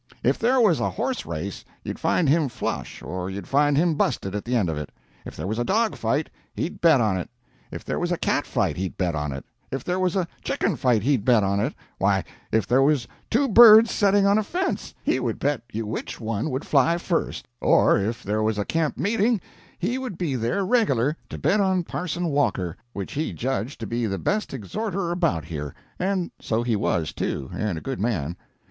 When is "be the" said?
23.85-24.17